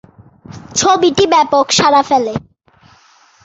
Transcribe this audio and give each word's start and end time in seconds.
ছবিটি 0.75 1.23
ব্যাপক 1.33 1.65
সারা 1.77 2.01
ফেলে। 2.09 2.33